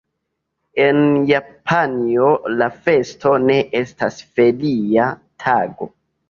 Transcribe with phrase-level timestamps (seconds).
[0.85, 0.95] En
[1.31, 2.29] Japanio
[2.61, 5.07] la festo ne estas feria
[5.47, 5.91] tago.